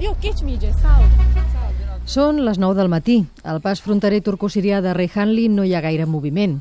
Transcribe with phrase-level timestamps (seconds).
[0.00, 1.10] Yok geçmeyeceğiz sağ ol.
[2.06, 3.16] Són les 9 del matí.
[3.44, 6.60] Al pas fronterer turco-sirià de Reyhanli no hi ha gaire moviment.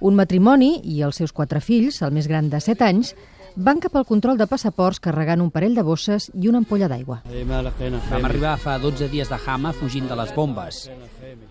[0.00, 3.14] Un matrimoni i els seus quatre fills, el més gran de 7 anys,
[3.56, 7.20] van cap al control de passaports carregant un parell de bosses i una ampolla d'aigua.
[7.26, 10.88] Vam arribar fa 12 dies de Hama fugint de les bombes.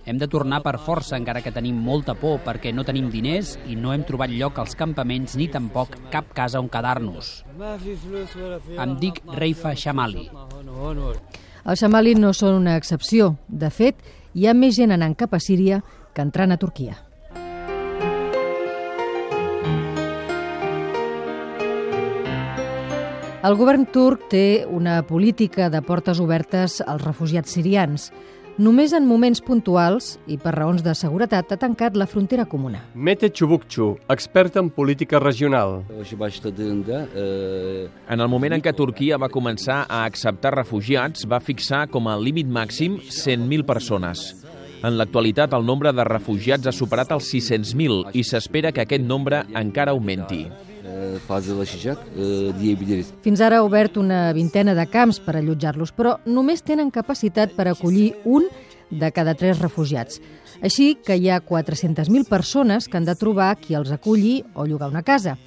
[0.08, 3.76] Hem de tornar per força, encara que tenim molta por, perquè no tenim diners i
[3.76, 7.42] no hem trobat lloc als campaments ni tampoc cap casa on quedar-nos.
[8.80, 10.30] Em dic Reifa Shamali.
[11.68, 13.34] Els Shamali no són una excepció.
[13.50, 14.00] De fet,
[14.32, 15.82] hi ha més gent anant cap a Síria
[16.16, 16.96] que entrant a Turquia.
[23.48, 28.10] El govern turc té una política de portes obertes als refugiats sirians.
[28.58, 32.80] Només en moments puntuals i per raons de seguretat ha tancat la frontera comuna.
[32.96, 35.84] Mete Çubukçu, expert en política regional.
[38.10, 42.18] En el moment en què Turquia va començar a acceptar refugiats, va fixar com a
[42.18, 44.26] límit màxim 100.000 persones.
[44.82, 49.44] En l'actualitat, el nombre de refugiats ha superat els 600.000 i s'espera que aquest nombre
[49.54, 50.48] encara augmenti.
[51.24, 53.12] Fazlalaşacak e, diyebiliriz.
[53.26, 57.70] Fins ara ha obert una vintena de camps per allotjar-los, però només tenen capacitat per
[57.72, 58.48] acollir un
[58.90, 60.22] de cada tres refugiats.
[60.62, 64.90] Així que hi ha 400.000 persones que han de trobar qui els aculli o llogar
[64.90, 65.38] una casa.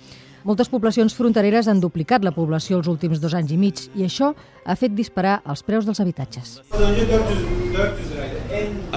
[0.40, 4.30] Moltes poblacions frontereres han duplicat la població els últims dos anys i mig i això
[4.64, 6.60] ha fet disparar els preus dels habitatges.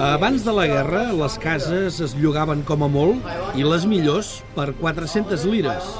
[0.00, 4.72] Abans de la guerra, les cases es llogaven com a molt i les millors per
[4.80, 5.92] 400 lires.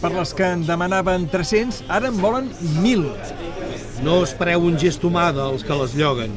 [0.00, 2.50] Per les que en demanaven 300, ara en volen
[2.82, 3.06] 1.000.
[4.04, 6.36] No espereu un gest humà dels que les lloguen.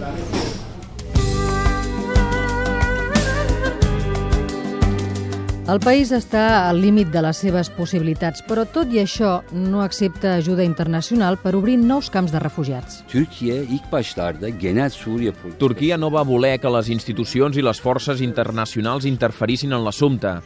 [5.70, 10.32] El país està al límit de les seves possibilitats, però tot i això no accepta
[10.40, 13.04] ajuda internacional per obrir nous camps de refugiats.
[13.12, 17.84] Türkiye ilk başlarda genel Suriye politikası Turquia no va voler que les institucions i les
[17.86, 20.40] forces internacionals interferissin en l'assumpte.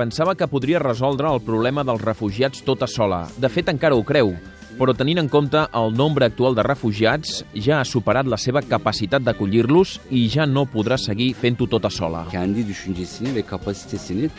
[0.00, 3.26] Pensava que podria resoldre el problema dels refugiats tota sola.
[3.36, 4.30] De fet, encara ho creu.
[4.78, 9.20] Però tenint en compte el nombre actual de refugiats, ja ha superat la seva capacitat
[9.26, 12.24] d'acollir-los i ja no podrà seguir fent-ho tota sola.
[12.32, 14.30] kendi düşüncesini ve kapasitesini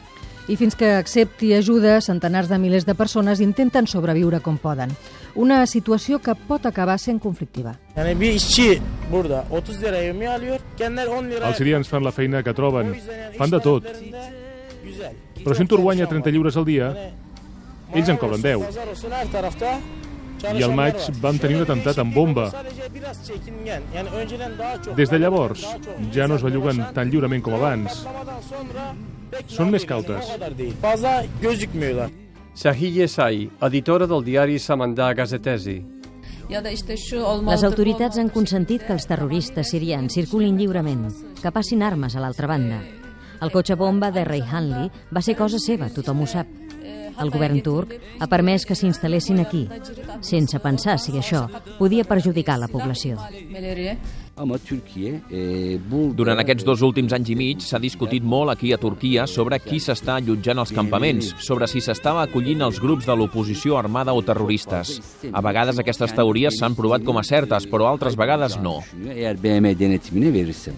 [0.48, 4.90] I fins que accepti ajuda, centenars de milers de persones intenten sobreviure com poden.
[5.36, 7.76] Una situació que pot acabar sent conflictiva.
[7.96, 10.60] Yani bir işçi burada 30 lira yemeği alıyor.
[10.78, 11.48] Kendileri 10 lira.
[11.48, 12.96] Els sirians fan la feina que troben,
[13.38, 13.84] fan de tot.
[15.42, 16.92] Però si un turc guanya 30 lliures al dia,
[17.94, 18.66] ells en cobren 10.
[18.68, 19.76] Pazar olsun her tarafta
[20.42, 22.48] I al maig vam tenir un atemptat amb bomba.
[24.98, 25.66] Des de llavors,
[26.14, 28.02] ja no es belluguen tan lliurement com abans.
[29.48, 30.32] Són més cautes.
[32.62, 35.78] Sahiye Sai, editora del diari Samandà Gazetesi.
[36.52, 41.06] Les autoritats han consentit que els terroristes sirians circulin lliurement,
[41.40, 42.82] que passin armes a l'altra banda.
[43.42, 46.48] El cotxe bomba de Reyhanli va ser cosa seva, tothom ho sap.
[47.22, 49.66] El govern turc ha permès que s'instal·lessin aquí,
[50.26, 51.48] sense pensar si això
[51.78, 53.18] podia perjudicar la població.
[54.42, 55.80] E,
[56.18, 59.82] Durant aquests dos últims anys i mig s'ha discutit molt aquí a Turquia sobre qui
[59.84, 64.98] s'està allotjant als campaments, sobre si s'estava acollint els grups de l'oposició armada o terroristes.
[65.34, 68.80] A vegades aquestes teories s'han provat com a certes, però altres vegades no.
[69.12, 70.74] Eğer BM denetimine verirse.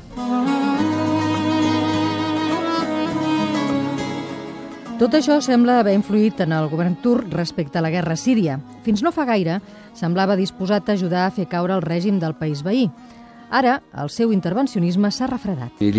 [4.93, 8.59] Tot això sembla haver influït en el govern turc respecte a la guerra síria.
[8.85, 9.57] Fins no fa gaire,
[9.97, 12.85] semblava disposat a ajudar a fer caure el règim del país veí.
[13.49, 15.73] Ara, el seu intervencionisme s'ha refredat.
[15.81, 15.89] E,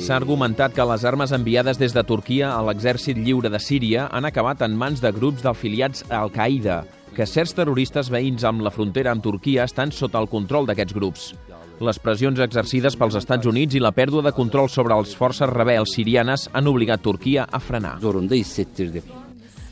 [0.00, 4.24] S'ha argumentat que les armes enviades des de Turquia a l'exèrcit lliure de Síria han
[4.24, 6.82] acabat en mans de grups d'afiliats a Al-Qaeda,
[7.12, 11.34] que certs terroristes veïns amb la frontera amb Turquia estan sota el control d'aquests grups.
[11.82, 15.96] Les pressions exercides pels Estats Units i la pèrdua de control sobre les forces rebels
[15.96, 17.96] sirianes han obligat Turquia a frenar.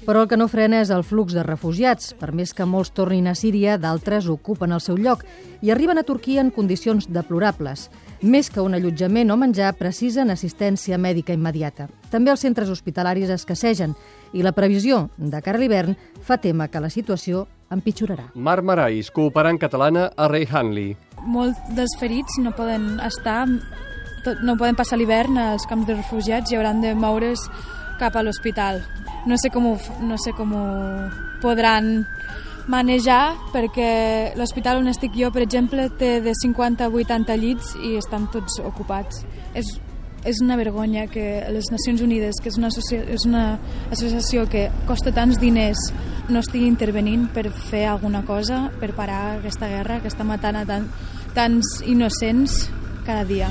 [0.01, 2.09] Però el que no frena és el flux de refugiats.
[2.19, 5.23] Per més que molts tornin a Síria, d'altres ocupen el seu lloc
[5.63, 7.87] i arriben a Turquia en condicions deplorables.
[8.27, 11.87] Més que un allotjament o menjar, precisen assistència mèdica immediata.
[12.11, 13.95] També els centres hospitalaris escassegen
[14.35, 15.95] i la previsió de cara a l'hivern
[16.27, 18.33] fa tema que la situació empitjorarà.
[18.35, 20.97] Mar Marais, cooperant catalana a Reyhanli.
[21.27, 26.59] Molts dels ferits no poden estar, no poden passar l'hivern als camps de refugiats i
[26.59, 27.43] hauran de moure's
[28.01, 28.81] cap a l'hospital.
[29.27, 30.65] No sé com ho, no sé com ho
[31.43, 32.07] podran
[32.71, 37.97] manejar perquè l'hospital on estic jo, per exemple, té de 50 a 80 llits i
[38.01, 39.25] estan tots ocupats.
[39.55, 39.77] És
[40.25, 43.45] és una vergonya que les Nacions Unides, que és una, és una
[43.91, 45.81] associació que costa tants diners,
[46.29, 50.67] no estigui intervenint per fer alguna cosa, per parar aquesta guerra que està matant a
[50.69, 50.89] tan,
[51.35, 52.69] tants innocents
[53.07, 53.51] cada dia.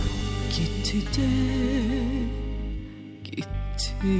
[0.54, 1.30] Gitti de
[3.30, 4.18] gitti